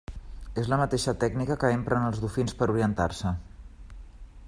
És 0.61 0.69
la 0.71 0.79
mateixa 0.81 1.13
tècnica 1.25 1.59
que 1.65 1.71
empren 1.75 2.07
els 2.09 2.25
dofins 2.25 2.59
per 2.63 2.71
orientar-se. 2.77 3.37